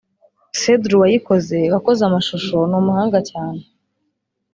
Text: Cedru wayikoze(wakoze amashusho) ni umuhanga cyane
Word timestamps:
Cedru 0.59 0.95
wayikoze(wakoze 1.01 2.01
amashusho) 2.05 2.57
ni 2.69 2.75
umuhanga 2.81 3.19
cyane 3.29 3.61